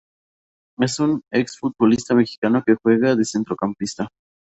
Es 0.79 0.99
un 0.99 1.21
exfutbolista 1.29 2.15
mexicano 2.15 2.63
que 2.65 2.73
juega 2.81 3.15
de 3.15 3.23
centrocampista. 3.23 4.07